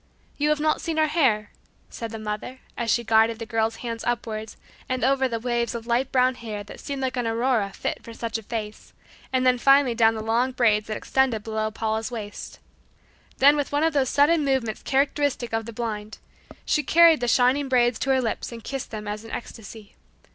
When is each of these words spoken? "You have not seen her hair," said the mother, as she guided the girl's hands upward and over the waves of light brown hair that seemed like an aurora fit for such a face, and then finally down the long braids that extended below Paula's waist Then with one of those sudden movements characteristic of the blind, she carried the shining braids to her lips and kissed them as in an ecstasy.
"You 0.35 0.49
have 0.49 0.59
not 0.59 0.81
seen 0.81 0.97
her 0.97 1.05
hair," 1.05 1.51
said 1.91 2.09
the 2.09 2.17
mother, 2.17 2.59
as 2.75 2.89
she 2.89 3.03
guided 3.03 3.37
the 3.37 3.45
girl's 3.45 3.75
hands 3.85 4.03
upward 4.03 4.55
and 4.89 5.03
over 5.03 5.27
the 5.27 5.39
waves 5.39 5.75
of 5.75 5.85
light 5.85 6.11
brown 6.11 6.33
hair 6.33 6.63
that 6.63 6.79
seemed 6.79 7.03
like 7.03 7.17
an 7.17 7.27
aurora 7.27 7.71
fit 7.71 8.01
for 8.03 8.11
such 8.11 8.39
a 8.39 8.41
face, 8.41 8.93
and 9.31 9.45
then 9.45 9.59
finally 9.59 9.93
down 9.93 10.15
the 10.15 10.23
long 10.23 10.53
braids 10.53 10.87
that 10.87 10.97
extended 10.97 11.43
below 11.43 11.69
Paula's 11.69 12.09
waist 12.09 12.57
Then 13.37 13.55
with 13.55 13.71
one 13.71 13.83
of 13.83 13.93
those 13.93 14.09
sudden 14.09 14.43
movements 14.43 14.81
characteristic 14.81 15.53
of 15.53 15.67
the 15.67 15.71
blind, 15.71 16.17
she 16.65 16.81
carried 16.81 17.19
the 17.19 17.27
shining 17.27 17.69
braids 17.69 17.99
to 17.99 18.09
her 18.09 18.21
lips 18.23 18.51
and 18.51 18.63
kissed 18.63 18.89
them 18.89 19.07
as 19.07 19.23
in 19.23 19.29
an 19.29 19.35
ecstasy. 19.35 19.93